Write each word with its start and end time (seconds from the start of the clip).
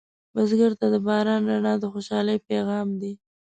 بزګر 0.33 0.71
ته 0.79 0.85
د 0.93 0.95
باران 1.07 1.41
رڼا 1.51 1.73
د 1.79 1.83
خوشحالۍ 1.93 2.37
پیغام 2.49 2.87
دی 3.01 3.13